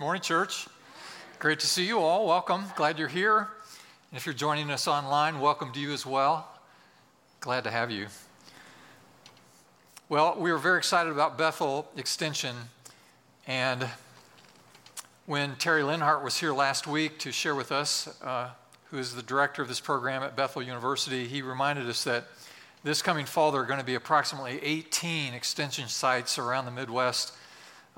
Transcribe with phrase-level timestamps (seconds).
[0.00, 0.66] Morning, church.
[1.40, 2.26] Great to see you all.
[2.26, 2.64] Welcome.
[2.74, 3.36] Glad you're here.
[3.40, 6.48] And if you're joining us online, welcome to you as well.
[7.40, 8.06] Glad to have you.
[10.08, 12.56] Well, we were very excited about Bethel Extension.
[13.46, 13.90] And
[15.26, 18.48] when Terry Linhart was here last week to share with us, uh,
[18.84, 22.24] who is the director of this program at Bethel University, he reminded us that
[22.84, 27.34] this coming fall there are going to be approximately 18 extension sites around the Midwest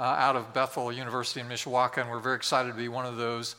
[0.02, 3.16] uh, out of Bethel University in Mishawaka, and we're very excited to be one of
[3.16, 3.54] those.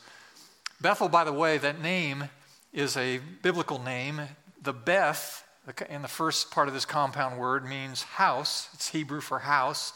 [0.78, 2.24] Bethel, by the way, that name
[2.70, 4.20] is a biblical name.
[4.60, 5.42] The Beth,
[5.88, 8.68] in the first part of this compound word, means house.
[8.74, 9.94] It's Hebrew for house.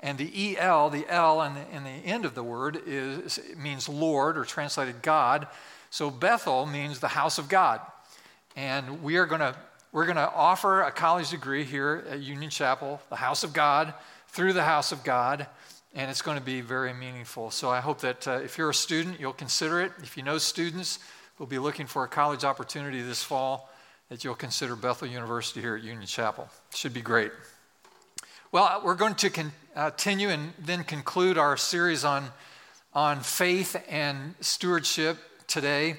[0.00, 3.88] And the EL, the L in the, in the end of the word, is, means
[3.88, 5.46] Lord or translated God.
[5.88, 7.80] So Bethel means the house of God.
[8.54, 9.56] And we are going to
[9.92, 13.94] we're going to offer a college degree here at Union Chapel, the house of God,
[14.28, 15.46] through the house of God
[15.96, 17.50] and it's going to be very meaningful.
[17.50, 19.92] So I hope that uh, if you're a student, you'll consider it.
[20.02, 20.98] If you know students
[21.34, 23.72] who'll be looking for a college opportunity this fall,
[24.10, 26.48] that you'll consider Bethel University here at Union Chapel.
[26.74, 27.32] Should be great.
[28.52, 32.28] Well, we're going to con- uh, continue and then conclude our series on,
[32.92, 35.96] on faith and stewardship today.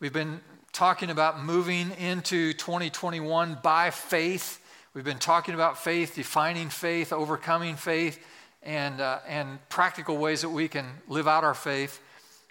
[0.00, 0.40] We've been
[0.72, 4.60] talking about moving into 2021 by faith.
[4.92, 8.18] We've been talking about faith, defining faith, overcoming faith
[8.66, 12.00] and, uh, and practical ways that we can live out our faith.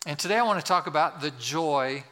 [0.08, 2.04] And today I want to talk about the joy,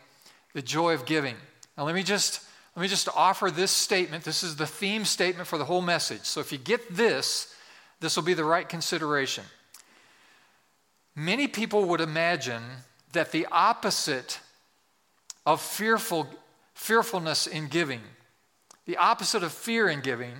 [0.53, 1.35] the joy of giving.
[1.77, 2.41] Now let me just
[2.75, 4.23] let me just offer this statement.
[4.23, 6.21] This is the theme statement for the whole message.
[6.23, 7.55] So if you get this,
[7.99, 9.43] this will be the right consideration.
[11.15, 12.63] Many people would imagine
[13.11, 14.39] that the opposite
[15.45, 16.27] of fearful,
[16.73, 18.01] fearfulness in giving,
[18.87, 20.33] the opposite of fear in giving,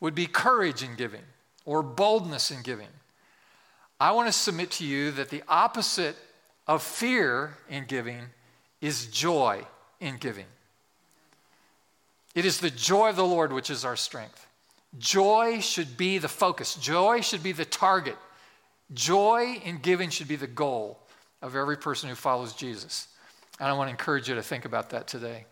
[0.00, 1.24] would be courage in giving
[1.66, 2.88] or boldness in giving.
[3.98, 6.16] I want to submit to you that the opposite
[6.66, 8.20] of fear in giving
[8.80, 9.64] is joy
[10.00, 10.46] in giving.
[12.34, 14.46] It is the joy of the Lord which is our strength.
[14.98, 18.16] Joy should be the focus, joy should be the target.
[18.94, 21.00] Joy in giving should be the goal
[21.42, 23.08] of every person who follows Jesus.
[23.58, 25.44] And I want to encourage you to think about that today.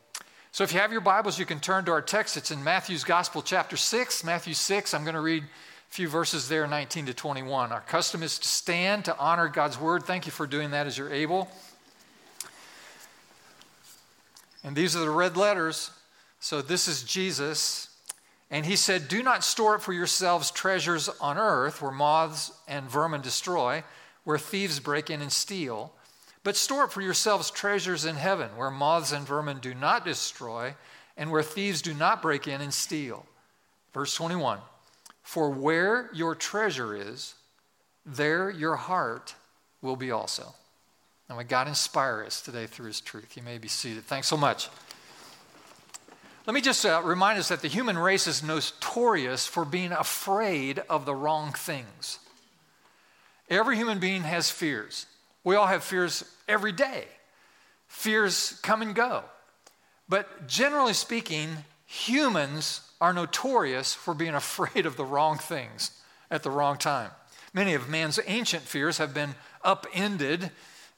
[0.52, 2.36] So if you have your Bibles, you can turn to our text.
[2.36, 4.22] It's in Matthew's Gospel, chapter 6.
[4.22, 5.42] Matthew 6, I'm going to read
[5.94, 7.70] few verses there, 19 to 21.
[7.70, 10.02] Our custom is to stand to honor God's word.
[10.02, 11.48] Thank you for doing that as you're able.
[14.64, 15.92] And these are the red letters.
[16.40, 17.90] So this is Jesus.
[18.50, 22.90] And he said, Do not store up for yourselves treasures on earth where moths and
[22.90, 23.84] vermin destroy,
[24.24, 25.92] where thieves break in and steal.
[26.42, 30.74] But store up for yourselves treasures in heaven where moths and vermin do not destroy,
[31.16, 33.26] and where thieves do not break in and steal.
[33.92, 34.58] Verse 21.
[35.24, 37.34] For where your treasure is,
[38.06, 39.34] there your heart
[39.82, 40.54] will be also.
[41.28, 43.36] And may God inspire us today through his truth.
[43.36, 44.04] You may be seated.
[44.04, 44.68] Thanks so much.
[46.46, 50.80] Let me just uh, remind us that the human race is notorious for being afraid
[50.90, 52.18] of the wrong things.
[53.48, 55.06] Every human being has fears.
[55.42, 57.06] We all have fears every day.
[57.88, 59.24] Fears come and go.
[60.06, 61.56] But generally speaking,
[61.94, 65.90] humans are notorious for being afraid of the wrong things
[66.30, 67.10] at the wrong time.
[67.52, 70.50] Many of man's ancient fears have been upended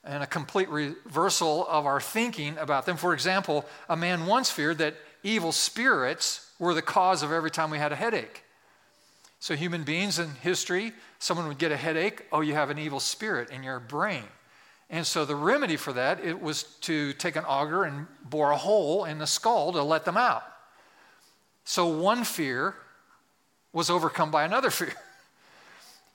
[0.03, 2.97] and a complete reversal of our thinking about them.
[2.97, 7.71] For example, a man once feared that evil spirits were the cause of every time
[7.71, 8.45] we had a headache.
[9.41, 13.01] So, human beings in history, someone would get a headache, oh, you have an evil
[13.01, 14.25] spirit in your brain.
[14.89, 18.57] And so the remedy for that it was to take an auger and bore a
[18.57, 20.45] hole in the skull to let them out.
[21.67, 22.77] So one fear
[23.73, 24.95] was overcome by another fear.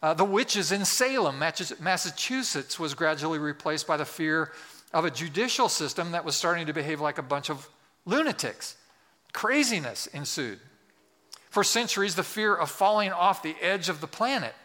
[0.03, 4.51] Uh, the witches in Salem, Massachusetts, was gradually replaced by the fear
[4.93, 7.69] of a judicial system that was starting to behave like a bunch of
[8.07, 8.77] lunatics.
[9.31, 10.59] Craziness ensued.
[11.51, 14.55] For centuries, the fear of falling off the edge of the planet.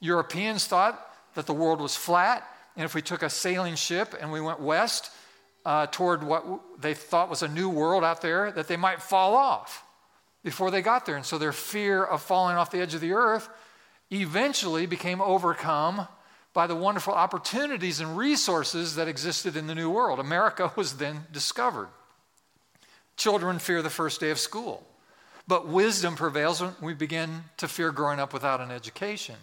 [0.00, 2.44] Europeans thought that the world was flat,
[2.74, 5.12] and if we took a sailing ship and we went west
[5.64, 6.44] uh, toward what
[6.80, 9.84] they thought was a new world out there, that they might fall off
[10.44, 11.16] before they got there.
[11.16, 13.48] And so their fear of falling off the edge of the earth
[14.10, 16.08] eventually became overcome
[16.52, 20.18] by the wonderful opportunities and resources that existed in the New World.
[20.18, 21.88] America was then discovered.
[23.16, 24.86] Children fear the first day of school,
[25.46, 29.34] but wisdom prevails when we begin to fear growing up without an education.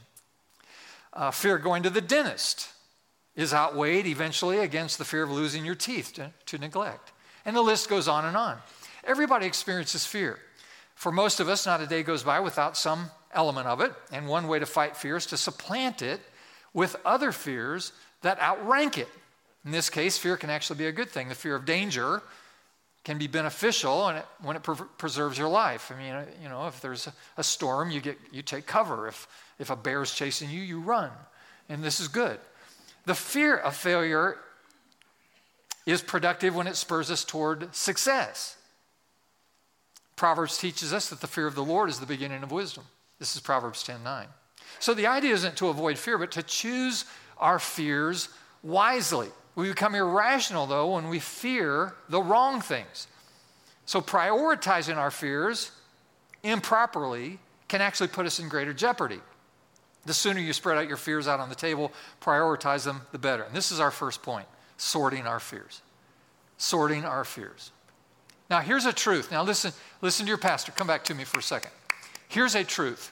[1.12, 2.69] Uh, fear going to the dentist
[3.36, 7.12] is outweighed eventually against the fear of losing your teeth to, to neglect.
[7.45, 8.57] And the list goes on and on.
[9.03, 10.39] Everybody experiences fear.
[10.95, 13.94] For most of us, not a day goes by without some element of it.
[14.12, 16.21] And one way to fight fear is to supplant it
[16.74, 19.09] with other fears that outrank it.
[19.65, 21.30] In this case, fear can actually be a good thing.
[21.30, 22.21] The fear of danger
[23.03, 25.92] can be beneficial and it, when it pre- preserves your life.
[25.95, 29.07] I mean, uh, you know, if there's a, a storm, you get you take cover.
[29.07, 29.27] If
[29.59, 31.12] if a bear is chasing you, you run,
[31.69, 32.39] and this is good.
[33.06, 34.38] The fear of failure
[35.86, 38.57] is productive when it spurs us toward success.
[40.15, 42.85] Proverbs teaches us that the fear of the Lord is the beginning of wisdom.
[43.19, 44.27] This is Proverbs 10:9.
[44.79, 47.06] So the idea isn't to avoid fear, but to choose
[47.38, 48.29] our fears
[48.63, 49.31] wisely.
[49.56, 53.07] We become irrational, though, when we fear the wrong things.
[53.85, 55.71] So prioritizing our fears
[56.44, 59.21] improperly can actually put us in greater jeopardy.
[60.06, 61.91] The sooner you spread out your fears out on the table,
[62.21, 63.44] prioritize them, the better.
[63.44, 64.47] And this is our first point
[64.77, 65.81] sorting our fears.
[66.57, 67.71] Sorting our fears.
[68.50, 69.31] Now, here's a truth.
[69.31, 70.71] Now, listen, listen to your pastor.
[70.71, 71.71] Come back to me for a second.
[72.27, 73.12] Here's a truth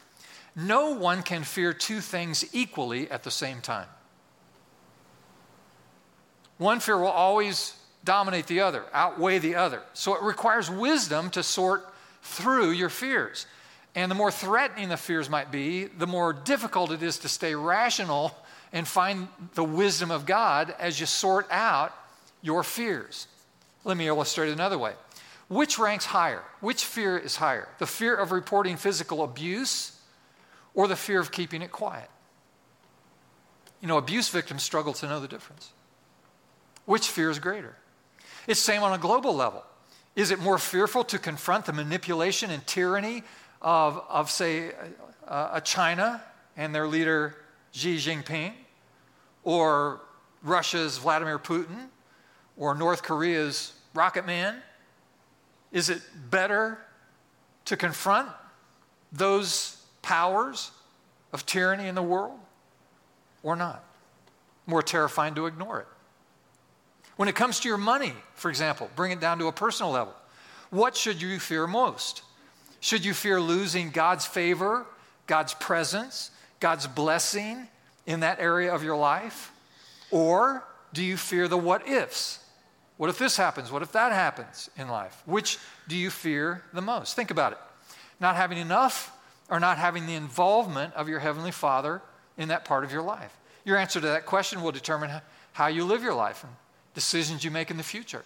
[0.56, 3.88] no one can fear two things equally at the same time.
[6.58, 9.82] One fear will always dominate the other, outweigh the other.
[9.94, 11.92] So it requires wisdom to sort
[12.22, 13.48] through your fears.
[13.96, 17.56] And the more threatening the fears might be, the more difficult it is to stay
[17.56, 18.36] rational
[18.72, 21.94] and find the wisdom of God as you sort out
[22.42, 23.28] your fears.
[23.84, 24.94] Let me illustrate it another way.
[25.50, 26.44] Which ranks higher?
[26.62, 27.68] Which fear is higher?
[27.80, 30.00] The fear of reporting physical abuse
[30.74, 32.10] or the fear of keeping it quiet?
[33.82, 35.72] You know, abuse victims struggle to know the difference.
[36.86, 37.76] Which fear is greater?
[38.48, 39.64] It's same on a global level.
[40.16, 43.24] Is it more fearful to confront the manipulation and tyranny
[43.62, 44.72] of, of say,
[45.28, 46.24] a China
[46.56, 47.36] and their leader
[47.72, 48.54] Xi Jinping,
[49.44, 50.02] or
[50.44, 51.88] Russia's Vladimir Putin,
[52.58, 54.62] or North Korea's Rocket Man?
[55.74, 56.78] Is it better
[57.66, 58.30] to confront
[59.12, 60.72] those powers
[61.34, 62.40] of tyranny in the world
[63.42, 63.84] or not?
[64.68, 65.88] More terrifying to ignore it.
[67.18, 70.14] When it comes to your money, for example, bring it down to a personal level.
[70.70, 72.22] What should you fear most?
[72.80, 74.86] Should you fear losing God's favor,
[75.28, 77.68] God's presence, God's blessing
[78.06, 79.52] in that area of your life?
[80.12, 82.40] Or do you fear the what ifs?
[82.98, 83.72] What if this happens?
[83.72, 85.24] What if that happens in life?
[85.26, 85.58] Which
[85.88, 87.16] do you fear the most?
[87.16, 87.58] Think about it.
[88.20, 89.12] Not having enough
[89.50, 92.02] or not having the involvement of your Heavenly Father
[92.38, 93.36] in that part of your life?
[93.66, 95.10] Your answer to that question will determine
[95.54, 96.54] how you live your life and
[96.94, 98.24] decisions you make in the future.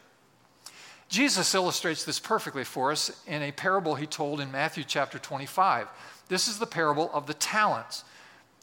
[1.10, 5.88] Jesus illustrates this perfectly for us in a parable he told in Matthew chapter 25.
[6.28, 8.04] This is the parable of the talents.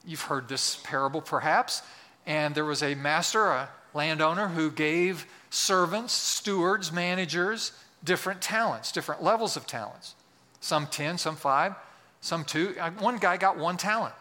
[0.06, 1.82] You've heard this parable perhaps.
[2.26, 7.72] And there was a master, a landowner, who gave servants, stewards, managers
[8.04, 10.14] different talents, different levels of talents.
[10.60, 11.74] Some 10, some 5,
[12.20, 12.76] some 2.
[12.78, 14.14] Uh, one guy got one talent.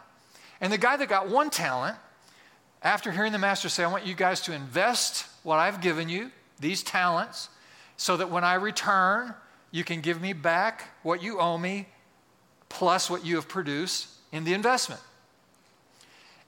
[0.60, 1.96] And the guy that got one talent,
[2.82, 6.30] after hearing the master say, I want you guys to invest what I've given you,
[6.60, 7.48] these talents,
[7.96, 9.34] so that when I return,
[9.70, 11.88] you can give me back what you owe me
[12.68, 15.00] plus what you have produced in the investment.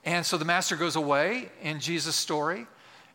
[0.03, 2.67] And so the master goes away in Jesus' story,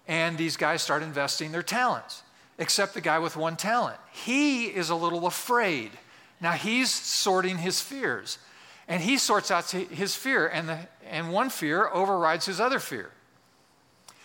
[0.09, 2.23] and these guys start investing their talents,
[2.59, 3.99] except the guy with one talent.
[4.13, 5.91] He is a little afraid.
[6.41, 8.39] Now he's sorting his fears,
[8.89, 10.79] and he sorts out his fear, and, the,
[11.09, 13.11] and one fear overrides his other fear.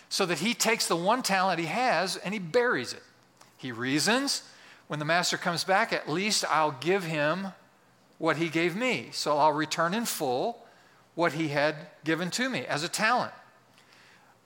[0.08, 3.02] So that he takes the one talent he has and he buries it.
[3.58, 4.42] He reasons.
[4.86, 7.48] When the master comes back, at least I'll give him
[8.16, 9.08] what he gave me.
[9.12, 10.64] So I'll return in full
[11.14, 13.32] what he had given to me as a talent.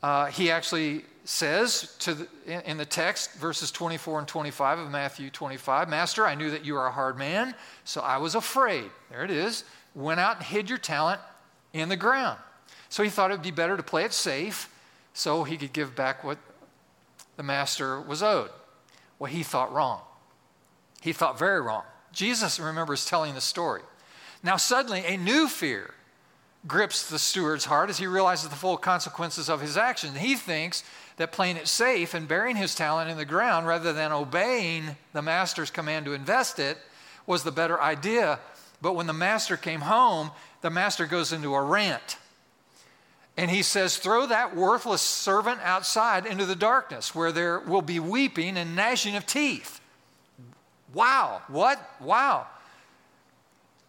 [0.02, 5.30] Uh, he actually says to the, in the text, verses 24 and 25 of Matthew
[5.30, 8.90] 25, Master, I knew that you are a hard man, so I was afraid.
[9.10, 9.64] There it is.
[9.94, 11.20] Went out and hid your talent
[11.72, 12.38] in the ground.
[12.88, 14.68] So he thought it would be better to play it safe
[15.14, 16.38] so he could give back what
[17.36, 18.50] the master was owed.
[19.18, 20.00] Well, he thought wrong.
[21.00, 21.84] He thought very wrong.
[22.12, 23.82] Jesus, remembers telling the story.
[24.42, 25.94] Now, suddenly, a new fear
[26.66, 30.18] grips the steward's heart as he realizes the full consequences of his actions.
[30.18, 30.84] He thinks
[31.16, 35.22] that playing it safe and burying his talent in the ground rather than obeying the
[35.22, 36.78] master's command to invest it
[37.26, 38.38] was the better idea.
[38.80, 42.18] But when the master came home, the master goes into a rant.
[43.36, 47.98] And he says, Throw that worthless servant outside into the darkness where there will be
[47.98, 49.80] weeping and gnashing of teeth.
[50.92, 51.42] Wow.
[51.48, 51.80] What?
[52.00, 52.46] Wow.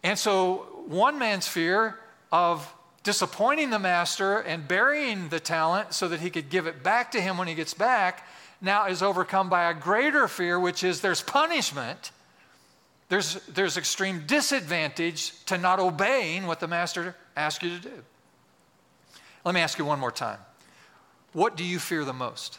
[0.02, 1.98] And so, one man's fear
[2.30, 2.72] of
[3.04, 7.20] disappointing the master and burying the talent so that he could give it back to
[7.20, 8.26] him when he gets back
[8.60, 12.10] now is overcome by a greater fear, which is there's punishment.
[13.10, 18.02] There's, there's extreme disadvantage to not obeying what the master asked you to do.
[19.44, 20.38] Let me ask you one more time.
[21.34, 22.58] What do you fear the most?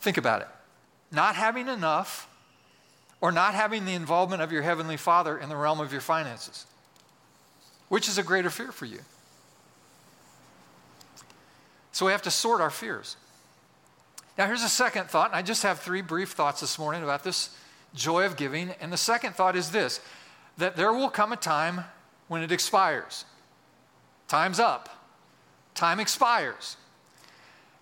[0.00, 0.48] Think about it.
[1.10, 2.28] Not having enough
[3.20, 6.66] or not having the involvement of your Heavenly Father in the realm of your finances?
[7.90, 9.00] Which is a greater fear for you?
[11.90, 13.16] So we have to sort our fears.
[14.38, 17.24] Now, here's a second thought, and I just have three brief thoughts this morning about
[17.24, 17.50] this
[17.92, 18.70] joy of giving.
[18.80, 20.00] And the second thought is this
[20.56, 21.84] that there will come a time
[22.28, 23.24] when it expires.
[24.28, 24.88] Time's up,
[25.74, 26.76] time expires.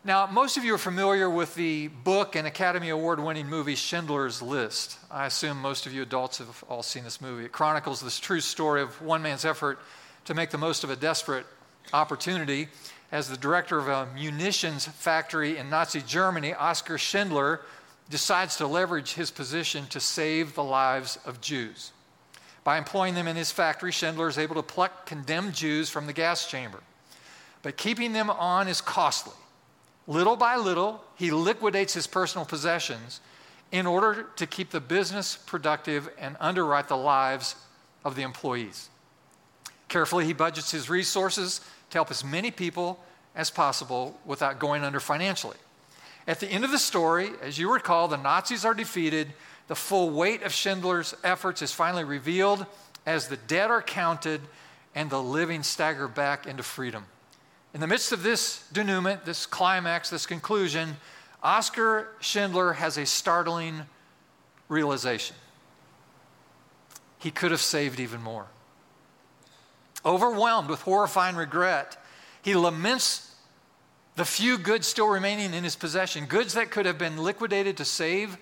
[0.08, 4.40] Now, most of you are familiar with the book and Academy Award winning movie Schindler's
[4.40, 4.96] List.
[5.10, 7.44] I assume most of you adults have all seen this movie.
[7.44, 9.78] It chronicles this true story of one man's effort
[10.24, 11.44] to make the most of a desperate
[11.92, 12.68] opportunity.
[13.12, 17.60] As the director of a munitions factory in Nazi Germany, Oskar Schindler
[18.08, 21.92] decides to leverage his position to save the lives of Jews.
[22.64, 26.14] By employing them in his factory, Schindler is able to pluck condemned Jews from the
[26.14, 26.80] gas chamber.
[27.60, 29.34] But keeping them on is costly.
[30.08, 33.20] Little by little, he liquidates his personal possessions
[33.70, 37.54] in order to keep the business productive and underwrite the lives
[38.04, 38.88] of the employees.
[39.88, 41.60] Carefully, he budgets his resources
[41.90, 42.98] to help as many people
[43.36, 45.58] as possible without going under financially.
[46.26, 49.28] At the end of the story, as you recall, the Nazis are defeated.
[49.66, 52.64] The full weight of Schindler's efforts is finally revealed
[53.04, 54.40] as the dead are counted
[54.94, 57.04] and the living stagger back into freedom.
[57.78, 60.96] In the midst of this denouement, this climax, this conclusion,
[61.44, 63.82] Oskar Schindler has a startling
[64.68, 65.36] realization.
[67.20, 68.46] He could have saved even more.
[70.04, 71.96] Overwhelmed with horrifying regret,
[72.42, 73.32] he laments
[74.16, 77.84] the few goods still remaining in his possession, goods that could have been liquidated to
[77.84, 78.38] save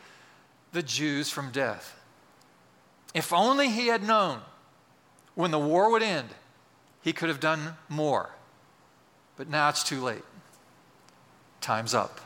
[0.73, 2.01] the Jews from death.
[3.13, 4.41] If only he had known
[5.35, 6.31] when the war would end,
[7.03, 8.31] he could have done more.
[9.37, 10.25] But now it's too late.
[11.61, 12.21] Time's up.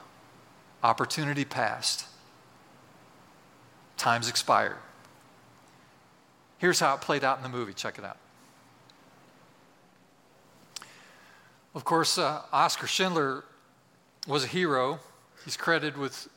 [0.83, 2.07] Opportunity passed.
[3.97, 4.77] Time's expired.
[6.59, 7.73] Here's how it played out in the movie.
[7.73, 8.19] Check it out.
[11.75, 13.45] Of course, uh, Oskar Schindler
[14.27, 14.99] was a hero.
[15.45, 16.29] He's credited with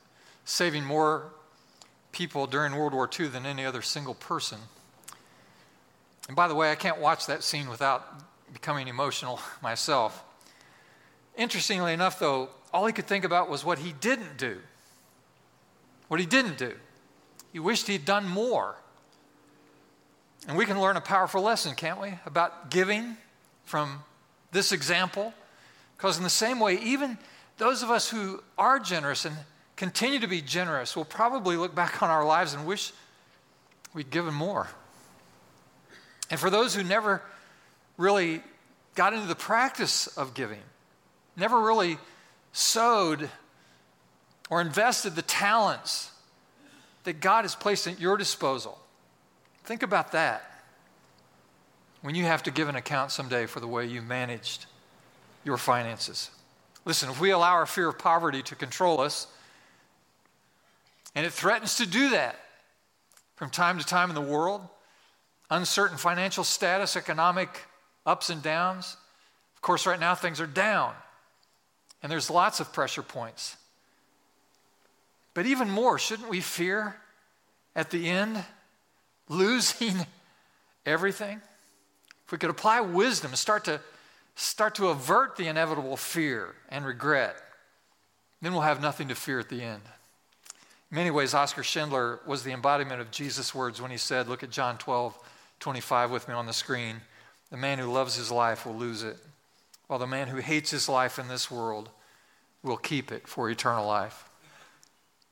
[0.46, 1.32] saving more
[2.12, 4.60] people during World War II than any other single person.
[6.28, 8.06] And by the way, I can't watch that scene without
[8.54, 10.24] becoming emotional myself.
[11.38, 14.58] Interestingly enough, though, all he could think about was what he didn't do.
[16.08, 16.74] What he didn't do.
[17.52, 18.76] He wished he'd done more.
[20.48, 23.18] And we can learn a powerful lesson, can't we, about giving
[23.66, 24.04] from
[24.52, 25.34] this example?
[25.98, 27.18] Because, in the same way, even
[27.58, 29.36] those of us who are generous and
[29.76, 32.92] continue to be generous will probably look back on our lives and wish
[33.94, 34.68] we'd given more.
[36.30, 37.22] And for those who never
[37.98, 38.42] really
[38.96, 40.62] got into the practice of giving,
[41.36, 41.98] never really
[42.52, 43.30] sowed
[44.50, 46.12] or invested the talents
[47.04, 48.80] that God has placed at your disposal.
[49.64, 50.44] Think about that
[52.02, 54.66] when you have to give an account someday for the way you managed
[55.44, 56.30] your finances.
[56.86, 59.28] Listen, if we allow our fear of poverty to control us,
[61.16, 62.36] and it threatens to do that
[63.36, 64.62] from time to time in the world,
[65.50, 67.50] uncertain financial status, economic
[68.06, 68.98] ups and downs.
[69.56, 70.94] Of course, right now things are down.
[72.04, 73.56] And there's lots of pressure points.
[75.34, 76.98] But even more, shouldn't we fear
[77.76, 78.44] at the end
[79.30, 80.06] losing
[80.86, 81.42] everything?
[82.26, 83.80] If we could apply wisdom and start to
[84.36, 87.36] start to avert the inevitable fear and regret,
[88.42, 89.82] then we'll have nothing to fear at the end.
[90.92, 94.42] In many ways, Oskar Schindler was the embodiment of Jesus' words when he said, Look
[94.42, 95.18] at John 12,
[95.60, 97.02] 25 with me on the screen.
[97.52, 99.18] The man who loves his life will lose it
[99.88, 101.90] while the man who hates his life in this world
[102.64, 104.30] will keep it for eternal life.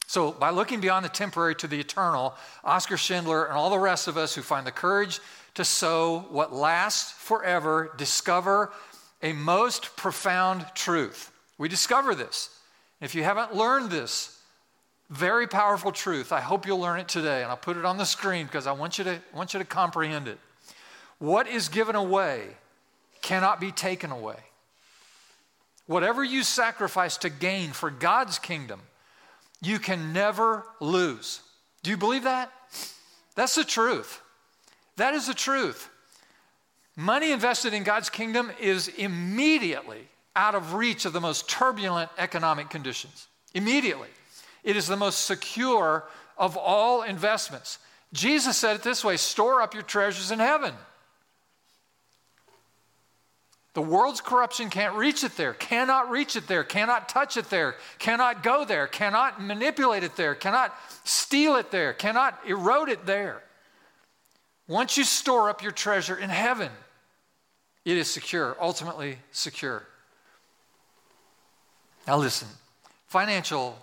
[0.07, 4.09] So, by looking beyond the temporary to the eternal, Oskar Schindler and all the rest
[4.09, 5.21] of us who find the courage
[5.55, 8.73] to sow what lasts forever discover
[9.21, 11.31] a most profound truth.
[11.57, 12.49] We discover this.
[12.99, 14.37] If you haven't learned this
[15.09, 18.05] very powerful truth, I hope you'll learn it today, and I'll put it on the
[18.05, 20.39] screen because I want you to, want you to comprehend it.
[21.19, 22.47] What is given away
[23.21, 24.37] cannot be taken away.
[25.87, 28.81] Whatever you sacrifice to gain for God's kingdom,
[29.61, 31.41] you can never lose.
[31.83, 32.51] Do you believe that?
[33.35, 34.21] That's the truth.
[34.97, 35.89] That is the truth.
[36.95, 42.69] Money invested in God's kingdom is immediately out of reach of the most turbulent economic
[42.69, 43.27] conditions.
[43.53, 44.09] Immediately.
[44.63, 46.05] It is the most secure
[46.37, 47.79] of all investments.
[48.13, 50.73] Jesus said it this way store up your treasures in heaven
[53.73, 57.75] The world's corruption can't reach it there, cannot reach it there, cannot touch it there,
[57.99, 60.75] cannot go there, cannot manipulate it there, cannot
[61.05, 63.43] steal it there, cannot erode it there.
[64.67, 66.69] Once you store up your treasure in heaven,
[67.85, 69.83] it is secure, ultimately secure.
[72.07, 72.47] Now, listen
[73.07, 73.77] financial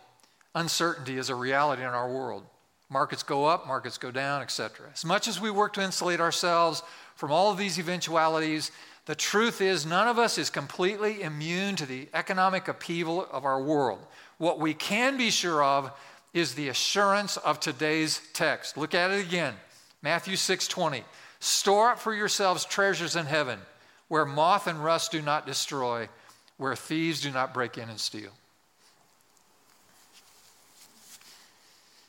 [0.54, 2.46] uncertainty is a reality in our world.
[2.88, 4.86] Markets go up, markets go down, etc.
[4.94, 6.82] As much as we work to insulate ourselves
[7.14, 8.70] from all of these eventualities,
[9.08, 13.58] the truth is none of us is completely immune to the economic upheaval of our
[13.58, 14.00] world.
[14.36, 15.90] What we can be sure of
[16.34, 18.76] is the assurance of today's text.
[18.76, 19.54] Look at it again.
[20.02, 21.06] Matthew 6:20.
[21.40, 23.62] Store up for yourselves treasures in heaven,
[24.08, 26.10] where moth and rust do not destroy,
[26.58, 28.32] where thieves do not break in and steal.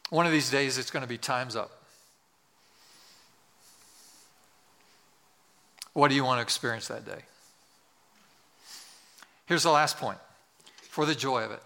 [0.09, 1.78] One of these days, it's going to be time's up.
[5.93, 7.21] What do you want to experience that day?
[9.45, 10.19] Here's the last point
[10.81, 11.61] for the joy of it.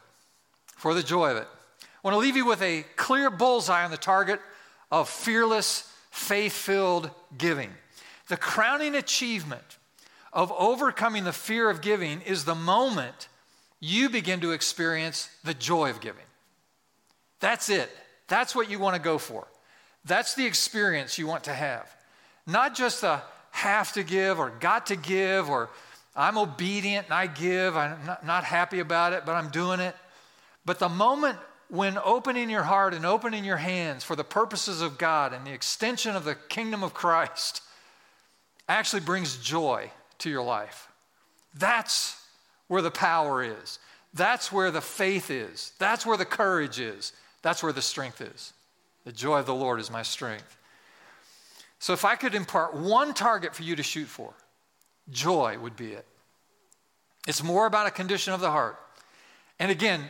[0.76, 1.48] For the joy of it.
[1.82, 4.40] I want to leave you with a clear bullseye on the target
[4.92, 7.70] of fearless, faith filled giving.
[8.28, 9.78] The crowning achievement
[10.32, 13.28] of overcoming the fear of giving is the moment
[13.80, 16.24] you begin to experience the joy of giving.
[17.40, 17.90] That's it.
[18.28, 19.48] That's what you want to go for.
[20.06, 21.94] That's the experience you want to have.
[22.48, 23.22] Not just the
[23.54, 25.70] have to give or got to give or
[26.16, 27.78] I'm obedient and I give.
[27.78, 29.96] I'm not, not happy about it, but I'm doing it.
[30.66, 31.38] But the moment
[31.70, 35.54] when opening your heart and opening your hands for the purposes of God and the
[35.54, 37.62] extension of the kingdom of Christ
[38.68, 40.92] actually brings joy to your life.
[41.54, 42.20] That's
[42.68, 43.78] where the power is.
[44.16, 45.74] That's where the faith is.
[45.78, 47.14] That's where the courage is.
[47.44, 48.54] That's where the strength is.
[49.06, 50.58] The joy of the Lord is my strength.
[51.84, 54.34] So, if I could impart one target for you to shoot for,
[55.10, 56.06] joy would be it.
[57.28, 58.78] It's more about a condition of the heart.
[59.60, 60.10] And again,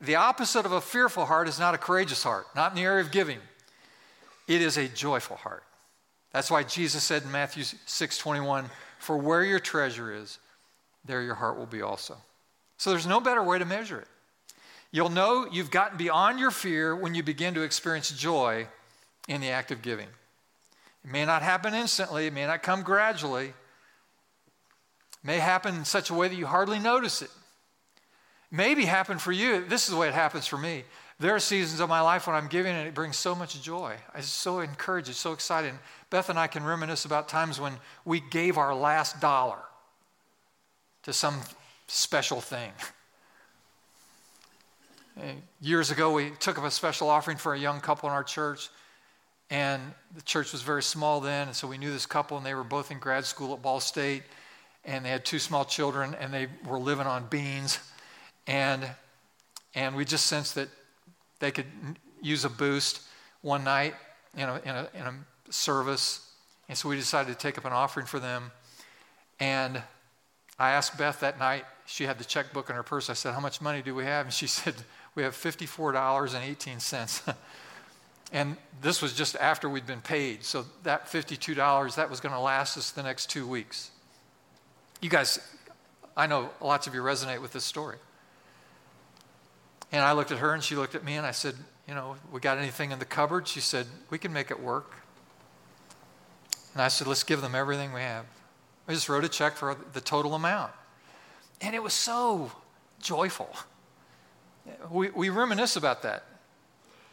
[0.00, 3.02] the opposite of a fearful heart is not a courageous heart, not in the area
[3.02, 3.40] of giving.
[4.46, 5.64] It is a joyful heart.
[6.32, 10.38] That's why Jesus said in Matthew 6 21, For where your treasure is,
[11.04, 12.16] there your heart will be also.
[12.76, 14.08] So there's no better way to measure it.
[14.92, 18.68] You'll know you've gotten beyond your fear when you begin to experience joy
[19.26, 20.06] in the act of giving.
[21.04, 23.46] It may not happen instantly, it may not come gradually.
[23.46, 23.54] It
[25.22, 27.26] may happen in such a way that you hardly notice it.
[27.26, 27.30] it
[28.50, 29.64] Maybe happen for you.
[29.64, 30.84] This is the way it happens for me.
[31.20, 33.94] There are seasons of my life when I'm giving and it brings so much joy.
[34.14, 35.78] I'm so encouraged, it's so exciting.
[36.10, 39.58] Beth and I can reminisce about times when we gave our last dollar
[41.04, 41.40] to some
[41.86, 42.72] special thing.
[45.60, 48.68] Years ago, we took up a special offering for a young couple in our church,
[49.50, 49.82] and
[50.14, 52.64] the church was very small then, and so we knew this couple, and they were
[52.64, 54.22] both in grad school at Ball State,
[54.84, 57.78] and they had two small children, and they were living on beans,
[58.46, 58.86] and
[59.74, 60.68] and we just sensed that
[61.40, 61.66] they could
[62.22, 63.00] use a boost
[63.42, 63.94] one night
[64.36, 65.14] in a, in a, in a
[65.50, 66.30] service,
[66.68, 68.50] and so we decided to take up an offering for them,
[69.40, 69.82] and
[70.58, 71.64] I asked Beth that night.
[71.86, 73.10] She had the checkbook in her purse.
[73.10, 74.74] I said, "How much money do we have?" And she said,
[75.14, 77.26] we have $54.18.
[77.26, 77.36] and
[78.80, 80.44] this was just after we'd been paid.
[80.44, 83.90] So that $52, that was going to last us the next two weeks.
[85.00, 85.38] You guys,
[86.16, 87.98] I know lots of you resonate with this story.
[89.92, 91.54] And I looked at her and she looked at me and I said,
[91.86, 93.46] You know, we got anything in the cupboard?
[93.46, 94.92] She said, We can make it work.
[96.72, 98.26] And I said, Let's give them everything we have.
[98.88, 100.72] I just wrote a check for the total amount.
[101.60, 102.50] And it was so
[103.00, 103.54] joyful.
[104.90, 106.24] We, we reminisce about that.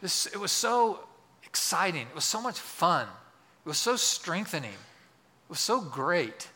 [0.02, 1.00] This, it was so
[1.44, 2.08] exciting.
[2.08, 3.08] It was so much fun.
[3.66, 4.72] It was so strengthening.
[4.72, 6.50] It was so great.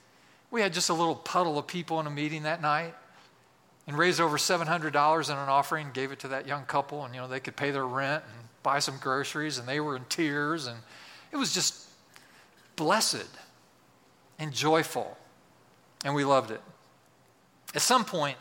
[0.51, 2.93] We had just a little puddle of people in a meeting that night
[3.87, 7.21] and raised over $700 in an offering, gave it to that young couple, and you
[7.21, 10.65] know they could pay their rent and buy some groceries, and they were in tears,
[10.65, 10.79] and
[11.31, 11.87] it was just
[12.75, 13.27] blessed
[14.39, 15.15] and joyful,
[16.03, 16.61] and we loved it.
[17.75, 18.37] At some point,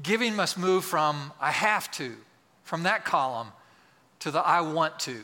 [0.00, 2.16] Giving must move from I have to,
[2.64, 3.48] from that column,
[4.22, 5.20] to the I want to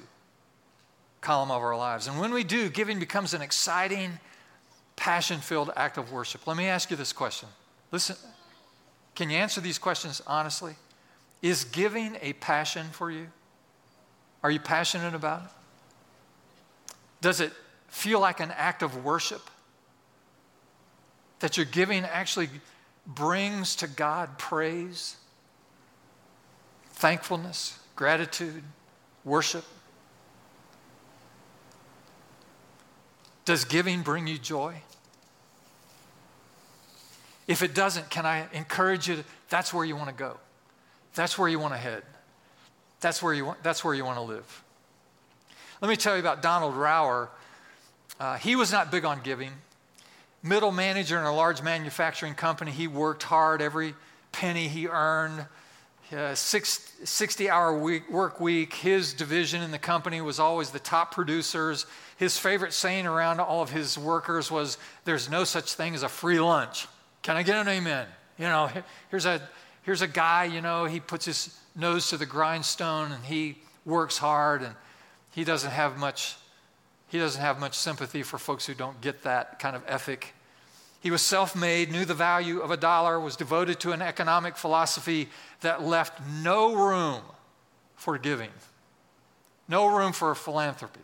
[1.20, 2.08] column of our lives.
[2.08, 4.18] And when we do, giving becomes an exciting,
[4.96, 6.48] passion filled act of worship.
[6.48, 7.48] Let me ask you this question.
[7.92, 8.16] Listen,
[9.14, 10.74] can you answer these questions honestly?
[11.42, 13.28] Is giving a passion for you?
[14.42, 15.50] Are you passionate about it?
[17.20, 17.52] Does it
[17.86, 19.42] feel like an act of worship?
[21.38, 22.48] That your giving actually
[23.06, 25.16] brings to God praise,
[26.94, 28.64] thankfulness, gratitude,
[29.28, 29.64] worship?
[33.44, 34.82] Does giving bring you joy?
[37.46, 39.16] If it doesn't, can I encourage you?
[39.16, 40.36] To, that's where you want to go.
[41.14, 42.02] That's where you want to head.
[43.00, 44.64] That's where you want, that's where you want to live.
[45.80, 47.30] Let me tell you about Donald Rower.
[48.20, 49.52] Uh, he was not big on giving.
[50.42, 53.94] Middle manager in a large manufacturing company, he worked hard every
[54.32, 55.46] penny he earned.
[56.10, 58.72] Uh, six, 60 hour week, work week.
[58.72, 61.84] His division in the company was always the top producers.
[62.16, 66.08] His favorite saying around all of his workers was, There's no such thing as a
[66.08, 66.88] free lunch.
[67.22, 68.06] Can I get an amen?
[68.38, 68.70] You know,
[69.10, 69.46] here's a,
[69.82, 74.16] here's a guy, you know, he puts his nose to the grindstone and he works
[74.16, 74.74] hard and
[75.32, 76.36] he doesn't have much
[77.08, 80.34] he doesn't have much sympathy for folks who don't get that kind of ethic.
[81.00, 84.56] He was self made, knew the value of a dollar, was devoted to an economic
[84.56, 85.28] philosophy
[85.60, 87.22] that left no room
[87.94, 88.50] for giving,
[89.68, 91.00] no room for philanthropy.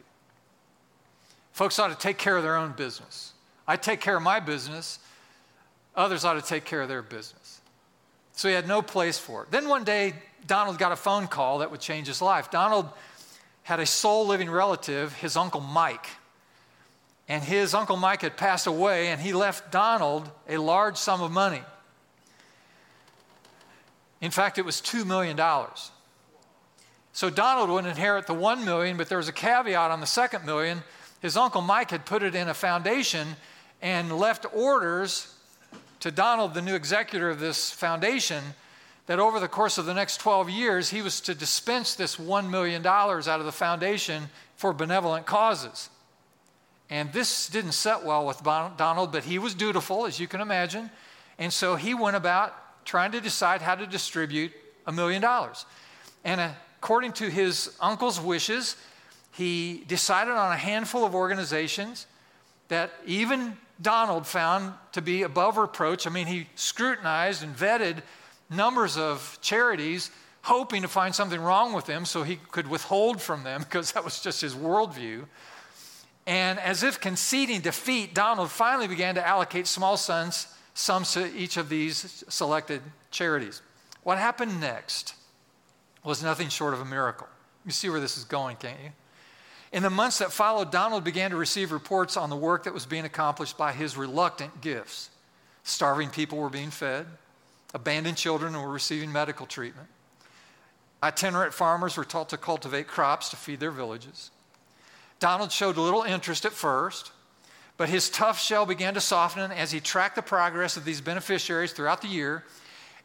[1.53, 3.33] Folks ought to take care of their own business.
[3.67, 4.99] I take care of my business,
[5.95, 7.61] others ought to take care of their business.
[8.33, 9.53] So he had no place for it.
[9.53, 10.15] Then one day,
[10.47, 12.51] Donald got a phone call that would change his life.
[12.51, 12.89] Donald
[13.63, 16.09] had a sole living relative, his Uncle Mike.
[17.29, 21.33] And his Uncle Mike had passed away, and he left Donald a large sum of
[21.33, 21.63] money.
[24.21, 25.39] In fact, it was $2 million.
[27.13, 30.45] So Donald would inherit the 1 million, but there was a caveat on the second
[30.45, 30.83] million.
[31.23, 33.37] His uncle Mike had put it in a foundation
[33.81, 35.35] and left orders
[36.01, 38.43] to Donald, the new executor of this foundation,
[39.07, 42.51] that over the course of the next 12 years, he was to dispense this $1
[42.51, 44.25] million out of the foundation
[44.57, 45.91] for benevolent causes.
[46.91, 50.91] And this didn't set well with Donald, but he was dutiful, as you can imagine.
[51.39, 54.53] And so he went about trying to decide how to distribute
[54.87, 55.65] a million dollars.
[56.25, 56.41] And
[56.79, 58.77] according to his uncle's wishes,
[59.33, 62.07] he decided on a handful of organizations
[62.69, 66.07] that even Donald found to be above reproach.
[66.07, 68.03] I mean, he scrutinized and vetted
[68.51, 70.11] numbers of charities
[70.43, 74.05] hoping to find something wrong with them so he could withhold from them because that
[74.05, 75.25] was just his worldview.
[76.27, 81.57] And as if conceding defeat, Donald finally began to allocate small sums, sums to each
[81.57, 83.61] of these selected charities.
[84.03, 85.15] What happened next
[86.03, 87.29] was nothing short of a miracle.
[87.65, 88.91] You see where this is going, can't you?
[89.73, 92.87] In the months that followed, Donald began to receive reports on the work that was
[92.87, 95.11] being accomplished by his reluctant gifts.
[95.65, 97.07] Starving people were being fed,
[97.75, 99.89] Abandoned children were receiving medical treatment.
[101.03, 104.31] Itinerant farmers were taught to cultivate crops to feed their villages.
[105.21, 107.13] Donald showed little interest at first,
[107.77, 111.73] but his tough shell began to soften as he tracked the progress of these beneficiaries
[111.73, 112.45] throughout the year.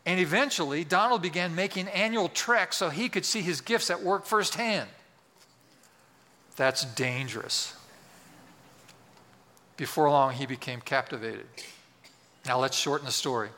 [0.06, 4.26] And eventually, Donald began making annual treks so he could see his gifts at work
[4.26, 4.90] firsthand.
[6.56, 7.76] That's dangerous.
[9.78, 11.46] Before long, he became captivated.
[12.46, 13.50] Now, let's shorten the story.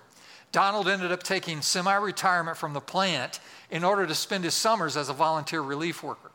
[0.51, 4.97] Donald ended up taking semi retirement from the plant in order to spend his summers
[4.97, 6.30] as a volunteer relief worker.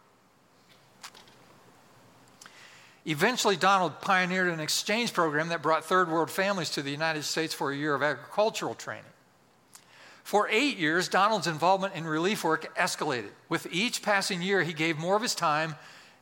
[3.08, 7.54] Eventually, Donald pioneered an exchange program that brought third world families to the United States
[7.54, 9.04] for a year of agricultural training.
[10.24, 13.30] For eight years, Donald's involvement in relief work escalated.
[13.48, 15.76] With each passing year, he gave more of his time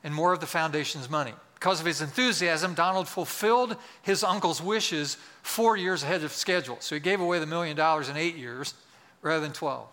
[0.04, 1.32] and more of the foundation's money.
[1.54, 6.76] Because of his enthusiasm, Donald fulfilled his uncle's wishes four years ahead of schedule.
[6.80, 8.74] So he gave away the million dollars in eight years
[9.22, 9.86] rather than 12.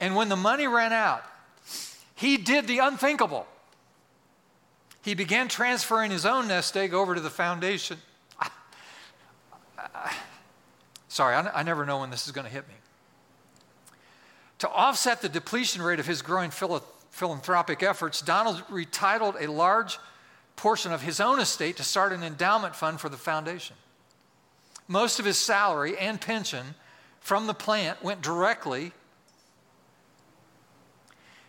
[0.00, 1.22] And when the money ran out,
[2.16, 3.46] he did the unthinkable.
[5.02, 7.98] He began transferring his own nest egg over to the foundation.
[11.08, 12.74] Sorry, I, I never know when this is going to hit me.
[14.60, 19.98] To offset the depletion rate of his growing philanthropic efforts, Donald retitled a large
[20.54, 23.74] portion of his own estate to start an endowment fund for the foundation.
[24.86, 26.76] Most of his salary and pension
[27.20, 28.92] from the plant went directly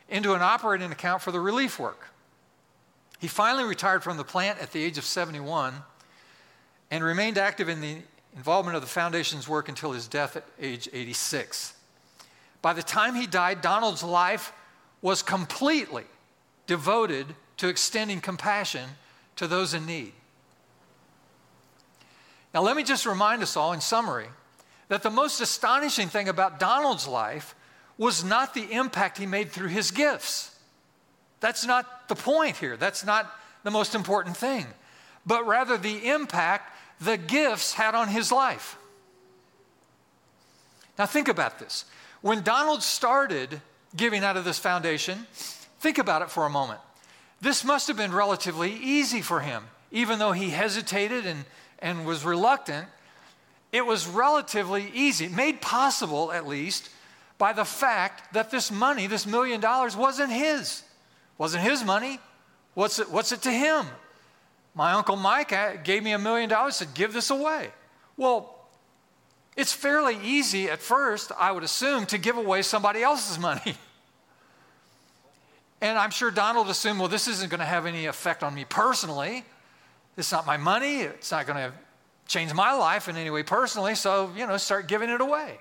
[0.09, 2.12] into an operating account for the relief work.
[3.23, 5.73] He finally retired from the plant at the age of 71
[6.91, 7.99] and remained active in the
[8.35, 11.73] involvement of the foundation's work until his death at age 86.
[12.61, 14.51] By the time he died, Donald's life
[15.01, 16.03] was completely
[16.67, 18.89] devoted to extending compassion
[19.37, 20.11] to those in need.
[22.53, 24.27] Now, let me just remind us all, in summary,
[24.89, 27.55] that the most astonishing thing about Donald's life
[27.97, 30.52] was not the impact he made through his gifts.
[31.43, 32.77] That's not the point here.
[32.77, 33.29] That's not
[33.63, 34.65] the most important thing,
[35.25, 38.77] but rather the impact the gifts had on his life.
[40.97, 41.83] Now, think about this.
[42.21, 43.59] When Donald started
[43.93, 45.27] giving out of this foundation,
[45.81, 46.79] think about it for a moment.
[47.41, 51.43] This must have been relatively easy for him, even though he hesitated and,
[51.79, 52.87] and was reluctant.
[53.73, 56.89] it was relatively easy, made possible at least
[57.37, 60.83] by the fact that this money, this million dollars, wasn't his.
[61.43, 62.21] Wasn't his money.
[62.73, 63.85] What's it, what's it to him?
[64.75, 65.53] My Uncle Mike
[65.83, 67.67] gave me a million dollars, said, give this away.
[68.15, 68.55] Well,
[69.57, 73.75] it's fairly easy at first, I would assume, to give away somebody else's money.
[75.81, 78.63] and I'm sure Donald assumed, well, this isn't going to have any effect on me
[78.63, 79.43] personally.
[80.15, 81.01] It's not my money.
[81.01, 81.73] It's not going to
[82.25, 85.59] change my life in any way personally, so, you know, start giving it away.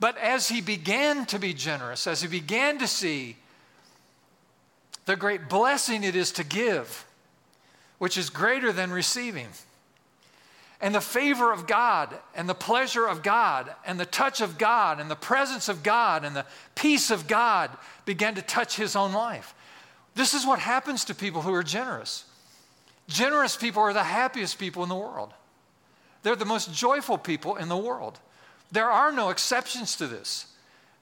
[0.00, 3.36] But as he began to be generous, as he began to see
[5.06, 7.06] the great blessing it is to give,
[7.98, 9.48] which is greater than receiving,
[10.80, 15.00] and the favor of God, and the pleasure of God, and the touch of God,
[15.00, 17.70] and the presence of God, and the peace of God
[18.04, 19.54] began to touch his own life.
[20.14, 22.24] This is what happens to people who are generous.
[23.08, 25.32] Generous people are the happiest people in the world.
[26.22, 28.18] They're the most joyful people in the world.
[28.72, 30.46] There are no exceptions to this.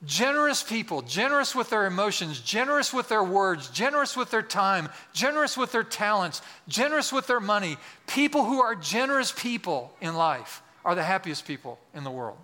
[0.04, 5.56] Generous people, generous with their emotions, generous with their words, generous with their time, generous
[5.56, 7.76] with their talents, generous with their money.
[8.08, 12.38] People who are generous people in life are the happiest people in the world.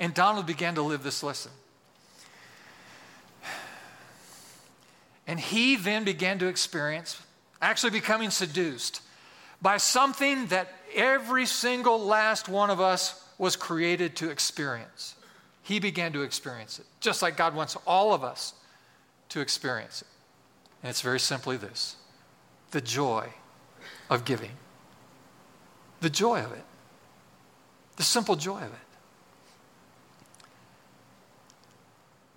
[0.00, 1.52] And Donald began to live this lesson.
[5.28, 7.22] And he then began to experience,
[7.60, 9.00] actually becoming seduced
[9.60, 15.14] by something that every single last one of us was created to experience.
[15.62, 18.54] He began to experience it, just like God wants all of us
[19.30, 20.08] to experience it.
[20.82, 21.96] And it's very simply this
[22.72, 23.28] the joy
[24.10, 24.52] of giving.
[26.00, 26.64] The joy of it.
[27.96, 28.78] The simple joy of it.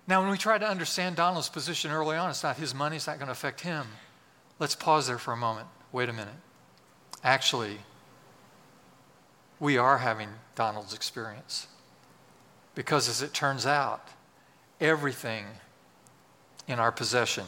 [0.06, 3.08] Now, when we try to understand Donald's position early on, it's not his money, it's
[3.08, 3.86] not going to affect him.
[4.60, 5.66] Let's pause there for a moment.
[5.90, 6.34] Wait a minute.
[7.24, 7.78] Actually,
[9.58, 11.66] we are having Donald's experience.
[12.76, 14.06] Because as it turns out,
[14.80, 15.46] everything
[16.68, 17.46] in our possession,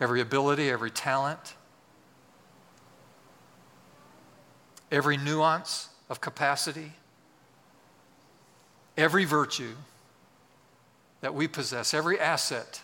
[0.00, 1.54] every ability, every talent,
[4.90, 6.92] every nuance of capacity,
[8.96, 9.74] every virtue
[11.20, 12.80] that we possess, every asset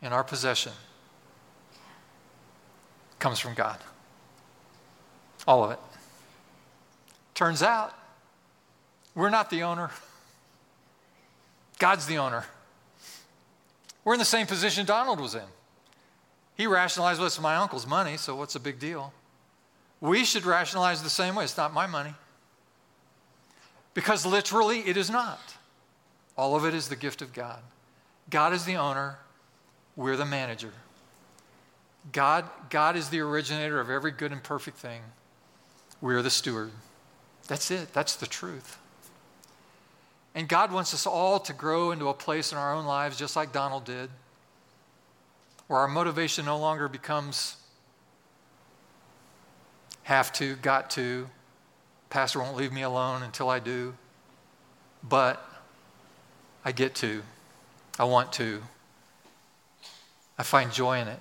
[0.00, 0.72] in our possession
[3.18, 3.78] comes from God.
[5.46, 5.78] All of it.
[7.34, 7.92] Turns out,
[9.20, 9.90] we're not the owner,
[11.78, 12.44] God's the owner.
[14.02, 15.44] We're in the same position Donald was in.
[16.56, 19.12] He rationalized, well, it's my uncle's money, so what's the big deal?
[20.00, 21.44] We should rationalize the same way.
[21.44, 22.14] It's not my money.
[23.92, 25.40] Because literally, it is not.
[26.36, 27.60] All of it is the gift of God.
[28.30, 29.18] God is the owner,
[29.96, 30.72] we're the manager.
[32.12, 35.02] God, God is the originator of every good and perfect thing,
[36.00, 36.70] we're the steward.
[37.48, 38.78] That's it, that's the truth.
[40.34, 43.34] And God wants us all to grow into a place in our own lives, just
[43.34, 44.10] like Donald did,
[45.66, 47.56] where our motivation no longer becomes
[50.04, 51.28] have to, got to,
[52.10, 53.94] pastor won't leave me alone until I do,
[55.02, 55.44] but
[56.64, 57.22] I get to,
[57.98, 58.62] I want to.
[60.38, 61.20] I find joy in it.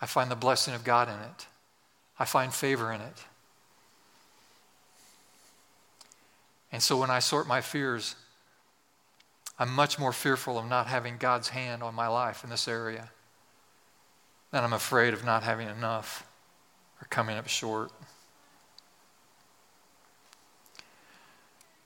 [0.00, 1.46] I find the blessing of God in it.
[2.18, 3.24] I find favor in it.
[6.72, 8.14] And so when I sort my fears,
[9.58, 13.10] I'm much more fearful of not having God's hand on my life in this area
[14.50, 16.26] than I'm afraid of not having enough
[17.00, 17.90] or coming up short.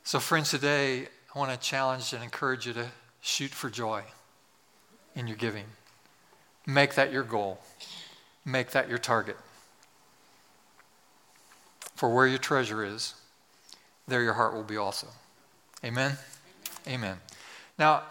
[0.02, 2.86] So, friends, today I want to challenge and encourage you to
[3.20, 4.02] shoot for joy
[5.16, 5.64] in your giving.
[6.66, 7.58] Make that your goal,
[8.44, 9.36] make that your target.
[11.96, 13.14] For where your treasure is,
[14.06, 15.06] there your heart will be also.
[15.84, 16.16] Amen?
[16.86, 17.18] Amen.
[17.78, 18.02] Now,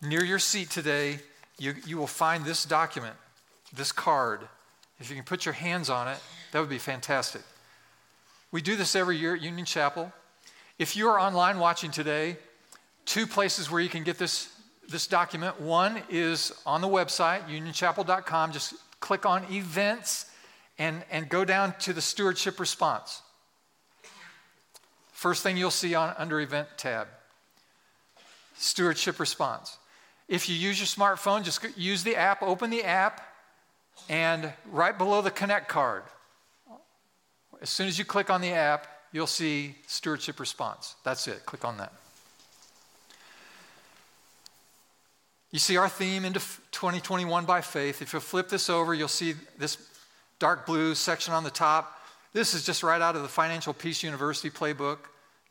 [0.00, 1.18] near your seat today,
[1.58, 3.14] you, you will find this document,
[3.72, 4.40] this card.
[4.98, 6.18] If you can put your hands on it,
[6.52, 7.42] that would be fantastic.
[8.50, 10.12] We do this every year at Union Chapel.
[10.78, 12.36] If you are online watching today,
[13.06, 14.52] two places where you can get this,
[14.88, 15.60] this document.
[15.60, 18.52] One is on the website, unionchapel.com.
[18.52, 20.30] Just click on events
[20.78, 23.22] and, and go down to the stewardship response.
[25.22, 27.06] First thing you'll see on under event tab
[28.56, 29.78] stewardship response.
[30.26, 33.20] If you use your smartphone, just use the app, open the app,
[34.08, 36.02] and right below the connect card,
[37.60, 40.96] as soon as you click on the app, you'll see stewardship response.
[41.04, 41.46] That's it.
[41.46, 41.92] Click on that.
[45.52, 46.40] You see our theme into
[46.72, 48.02] 2021 by faith.
[48.02, 49.78] If you flip this over, you'll see this
[50.40, 52.00] dark blue section on the top
[52.32, 54.98] This is just right out of the Financial Peace University playbook.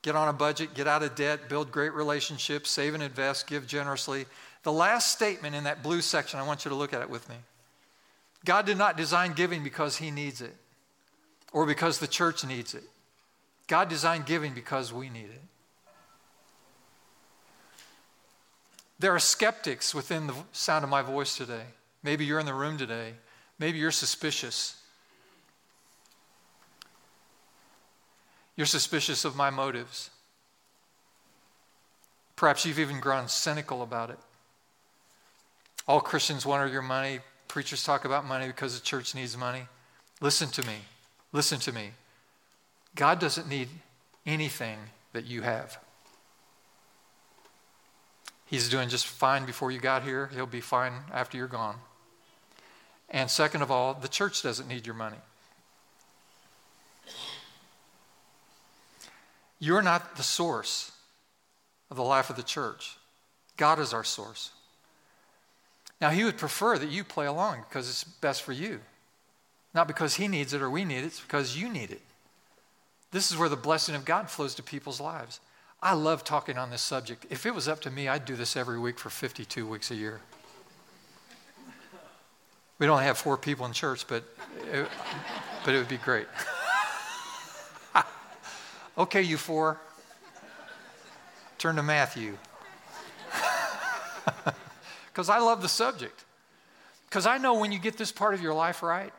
[0.01, 3.67] Get on a budget, get out of debt, build great relationships, save and invest, give
[3.67, 4.25] generously.
[4.63, 7.27] The last statement in that blue section, I want you to look at it with
[7.29, 7.35] me.
[8.43, 10.55] God did not design giving because he needs it
[11.53, 12.83] or because the church needs it.
[13.67, 15.41] God designed giving because we need it.
[18.97, 21.63] There are skeptics within the sound of my voice today.
[22.03, 23.13] Maybe you're in the room today.
[23.59, 24.80] Maybe you're suspicious.
[28.61, 30.11] You're suspicious of my motives.
[32.35, 34.19] Perhaps you've even grown cynical about it.
[35.87, 37.21] All Christians want your money.
[37.47, 39.63] Preachers talk about money because the church needs money.
[40.19, 40.75] Listen to me.
[41.33, 41.93] Listen to me.
[42.95, 43.67] God doesn't need
[44.27, 44.77] anything
[45.13, 45.79] that you have.
[48.45, 50.29] He's doing just fine before you got here.
[50.35, 51.77] He'll be fine after you're gone.
[53.09, 55.17] And second of all, the church doesn't need your money.
[59.61, 60.91] You're not the source
[61.91, 62.97] of the life of the church.
[63.57, 64.49] God is our source.
[66.01, 68.79] Now, He would prefer that you play along because it's best for you.
[69.75, 72.01] Not because He needs it or we need it, it's because you need it.
[73.11, 75.39] This is where the blessing of God flows to people's lives.
[75.79, 77.27] I love talking on this subject.
[77.29, 79.95] If it was up to me, I'd do this every week for 52 weeks a
[79.95, 80.21] year.
[82.79, 84.23] We don't have four people in church, but
[84.73, 84.87] it,
[85.63, 86.25] but it would be great.
[88.97, 89.79] okay, you four.
[91.57, 92.37] Turn to Matthew.
[95.11, 96.23] Because I love the subject.
[97.09, 99.11] Because I know when you get this part of your life right,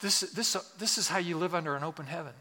[0.00, 2.32] this, this, this is how you live under an open heaven.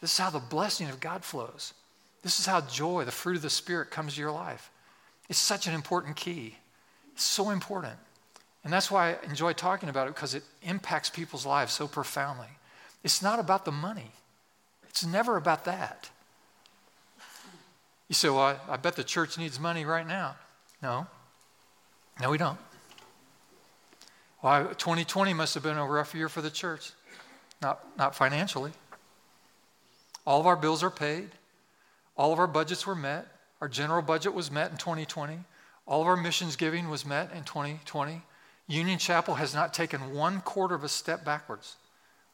[0.00, 1.74] This is how the blessing of God flows.
[2.22, 4.70] This is how joy, the fruit of the Spirit, comes to your life.
[5.28, 6.56] It's such an important key.
[7.12, 7.94] It's so important.
[8.64, 12.48] And that's why I enjoy talking about it because it impacts people's lives so profoundly.
[13.04, 14.10] It's not about the money,
[14.94, 16.08] it's never about that.
[18.08, 20.36] You say, well, I, I bet the church needs money right now.
[20.80, 21.08] No,
[22.20, 22.58] no, we don't.
[24.40, 26.92] Well, 2020 must have been a rough year for the church.
[27.60, 28.70] Not, not financially.
[30.24, 31.30] All of our bills are paid.
[32.16, 33.26] All of our budgets were met.
[33.60, 35.40] Our general budget was met in 2020.
[35.88, 38.22] All of our missions giving was met in 2020.
[38.68, 41.74] Union Chapel has not taken one quarter of a step backwards.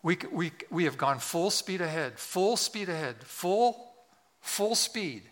[0.02, 3.92] We, we, we have gone full speed ahead, full speed ahead, full,
[4.40, 5.22] full speed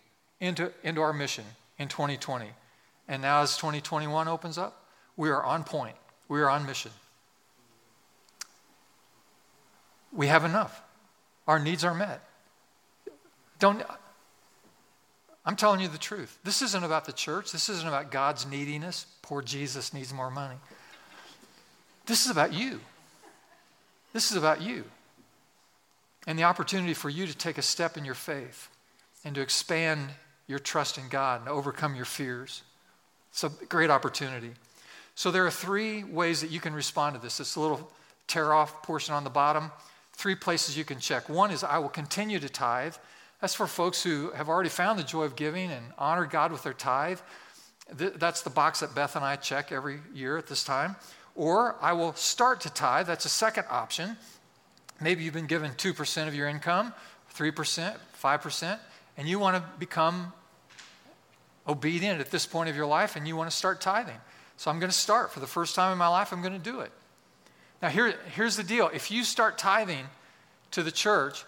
[0.40, 1.44] into, into our mission
[1.78, 2.46] in 2020.
[3.08, 4.84] And now, as 2021 opens up,
[5.16, 5.96] we are on point.
[6.28, 6.90] We are on mission.
[10.12, 10.82] We have enough.
[11.46, 12.22] Our needs are met.
[13.58, 13.82] Don't,
[15.44, 16.38] I'm telling you the truth.
[16.44, 17.52] This isn't about the church.
[17.52, 19.06] This isn't about God's neediness.
[19.22, 20.56] Poor Jesus needs more money.
[22.06, 22.80] This is about you.
[24.12, 24.84] This is about you.
[26.26, 28.68] And the opportunity for you to take a step in your faith
[29.24, 30.10] and to expand
[30.46, 32.62] your trust in God and overcome your fears.
[33.30, 34.52] It's a great opportunity.
[35.14, 37.38] So there are three ways that you can respond to this.
[37.38, 37.90] This little
[38.26, 39.70] tear off portion on the bottom,
[40.12, 41.28] three places you can check.
[41.28, 42.94] One is I will continue to tithe.
[43.40, 46.62] That's for folks who have already found the joy of giving and honor God with
[46.62, 47.20] their tithe.
[47.90, 50.96] That's the box that Beth and I check every year at this time.
[51.38, 53.06] Or I will start to tithe.
[53.06, 54.16] That's a second option.
[55.00, 56.92] Maybe you've been given 2% of your income,
[57.32, 58.78] 3%, 5%,
[59.16, 60.32] and you want to become
[61.68, 64.18] obedient at this point of your life and you want to start tithing.
[64.56, 65.32] So I'm going to start.
[65.32, 66.90] For the first time in my life, I'm going to do it.
[67.80, 70.06] Now, here, here's the deal if you start tithing
[70.72, 71.44] to the church,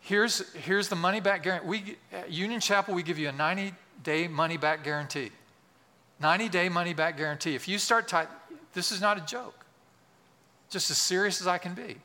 [0.00, 1.68] here's, here's the money back guarantee.
[1.68, 5.30] We, at Union Chapel, we give you a 90 day money back guarantee.
[6.20, 7.54] 90 day money back guarantee.
[7.54, 8.32] If you start tithing,
[8.76, 9.64] this is not a joke,
[10.68, 11.96] just as serious as I can be.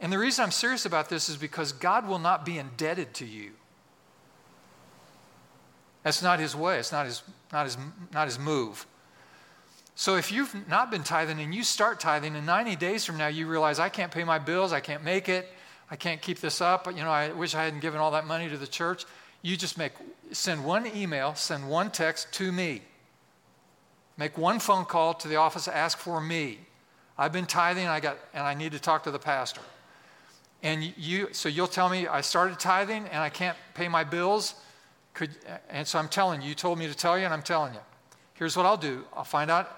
[0.00, 3.26] And the reason I'm serious about this is because God will not be indebted to
[3.26, 3.50] you.
[6.02, 6.78] That's not his way.
[6.78, 7.76] It's not his, not his,
[8.10, 8.86] not his move.
[9.96, 13.26] So if you've not been tithing and you start tithing, and 90 days from now
[13.26, 15.46] you realize, I can't pay my bills, I can't make it,
[15.90, 18.26] I can't keep this up, but you know, I wish I hadn't given all that
[18.26, 19.04] money to the church,
[19.42, 19.92] you just make,
[20.32, 22.80] send one email, send one text to me.
[24.16, 26.58] Make one phone call to the office, ask for me.
[27.18, 29.60] I've been tithing, I got, and I need to talk to the pastor.
[30.62, 34.54] And you, so you'll tell me I started tithing and I can't pay my bills
[35.16, 35.30] could,
[35.70, 37.80] and so I'm telling you, you told me to tell you, and I'm telling you.
[38.34, 39.74] Here's what I'll do I'll find out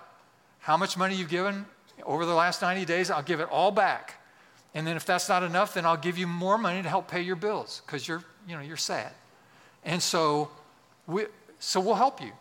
[0.59, 1.65] how much money you've given
[2.05, 3.11] over the last 90 days.
[3.11, 4.21] I'll give it all back.
[4.75, 7.23] And then if that's not enough, then I'll give you more money to help pay
[7.23, 9.13] your bills because you're, you know, you're sad.
[9.85, 10.51] And so,
[11.07, 11.27] we,
[11.61, 12.33] so we'll help you.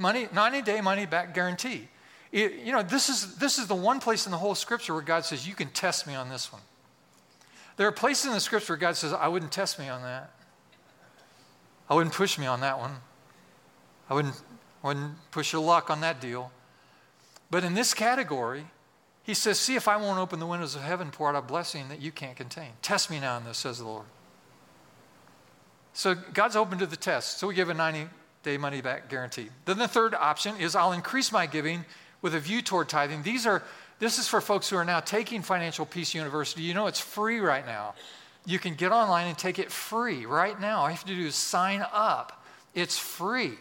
[0.00, 1.86] Money, 90 day money back guarantee.
[2.32, 5.02] It, you know, this is, this is the one place in the whole scripture where
[5.02, 6.62] God says, You can test me on this one.
[7.76, 10.32] There are places in the scripture where God says, I wouldn't test me on that.
[11.90, 12.92] I wouldn't push me on that one.
[14.08, 14.40] I wouldn't,
[14.82, 16.50] wouldn't push your luck on that deal.
[17.50, 18.64] But in this category,
[19.22, 21.90] he says, See if I won't open the windows of heaven, pour out a blessing
[21.90, 22.70] that you can't contain.
[22.80, 24.06] Test me now in this, says the Lord.
[25.92, 27.36] So God's open to the test.
[27.36, 28.08] So we give a 90
[28.42, 29.48] day money back guarantee.
[29.64, 31.84] Then the third option is I'll increase my giving
[32.22, 33.22] with a view toward tithing.
[33.22, 33.62] These are
[33.98, 36.62] this is for folks who are now taking Financial Peace University.
[36.62, 37.94] You know it's free right now.
[38.46, 40.80] You can get online and take it free right now.
[40.80, 42.42] All you have to do is sign up.
[42.74, 43.52] It's free.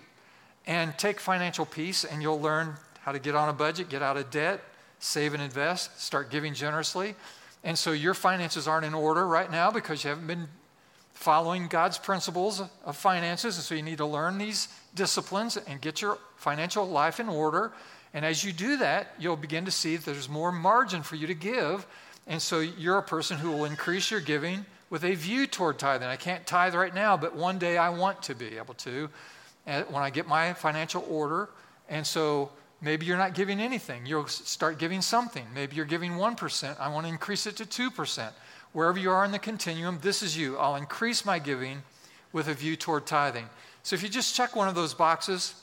[0.65, 4.15] And take Financial Peace, and you'll learn how to get on a budget, get out
[4.15, 4.61] of debt,
[4.99, 7.15] save and invest, start giving generously.
[7.63, 10.47] And so your finances aren't in order right now because you haven't been
[11.19, 13.57] following God's principles of finances.
[13.57, 17.73] And so you need to learn these disciplines and get your financial life in order.
[18.13, 21.27] And as you do that, you'll begin to see that there's more margin for you
[21.27, 21.85] to give.
[22.25, 26.07] And so you're a person who will increase your giving with a view toward tithing.
[26.07, 29.09] I can't tithe right now, but one day I want to be able to
[29.67, 31.49] uh, when I get my financial order.
[31.89, 32.49] And so
[32.79, 34.05] maybe you're not giving anything.
[34.05, 35.45] You'll start giving something.
[35.53, 36.79] Maybe you're giving 1%.
[36.79, 38.31] I want to increase it to 2%.
[38.73, 40.57] Wherever you are in the continuum, this is you.
[40.57, 41.81] I'll increase my giving
[42.31, 43.49] with a view toward tithing.
[43.83, 45.55] So if you just check one of those boxes,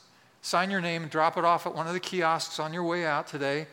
[0.43, 3.07] sign your name and drop it off at one of the kiosks on your way
[3.07, 3.67] out today.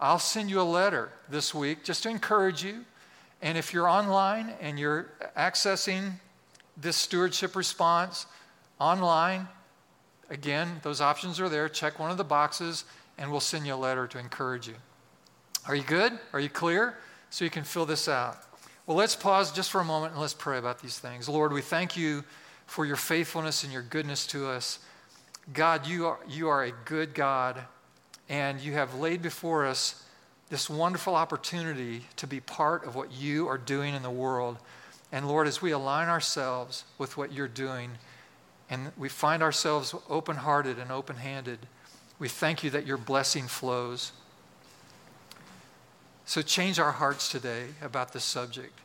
[0.00, 2.84] I'll send you a letter this week just to encourage you.
[3.42, 6.12] And if you're online and you're accessing
[6.76, 8.26] this stewardship response
[8.78, 9.48] online,
[10.30, 11.68] again, those options are there.
[11.68, 12.84] Check one of the boxes
[13.18, 14.74] and we'll send you a letter to encourage you.
[15.66, 16.18] Are you good?
[16.32, 16.96] Are you clear?
[17.30, 18.38] So you can fill this out.
[18.88, 21.28] Well, let's pause just for a moment and let's pray about these things.
[21.28, 22.24] Lord, we thank you
[22.64, 24.78] for your faithfulness and your goodness to us.
[25.52, 27.62] God, you are, you are a good God,
[28.30, 30.02] and you have laid before us
[30.48, 34.56] this wonderful opportunity to be part of what you are doing in the world.
[35.12, 37.90] And Lord, as we align ourselves with what you're doing,
[38.70, 41.58] and we find ourselves open hearted and open handed,
[42.18, 44.12] we thank you that your blessing flows.
[46.28, 48.78] So change our hearts today about this subject.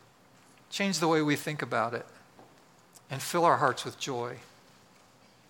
[0.70, 2.06] Change the way we think about it,
[3.12, 4.38] and fill our hearts with joy.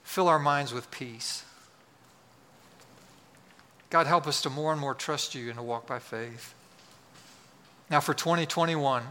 [0.02, 1.44] Fill our minds with peace.
[3.92, 6.56] God, help us to more and more trust you and to walk by faith.
[7.92, 9.04] Now, for 2021,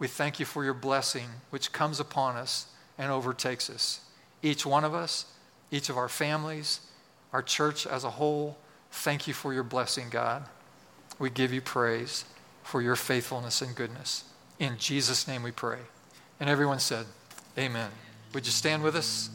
[0.00, 2.66] we thank you for your blessing, which comes upon us
[2.98, 4.00] and overtakes us.
[4.42, 5.26] Each one of us,
[5.70, 6.80] each of our families,
[7.32, 8.58] our church as a whole,
[8.90, 10.44] thank you for your blessing, God.
[11.18, 12.24] We give you praise
[12.62, 14.24] for your faithfulness and goodness.
[14.58, 15.78] In Jesus' name we pray.
[16.40, 17.06] And everyone said,
[17.56, 17.90] Amen.
[18.34, 19.30] Would you stand with us?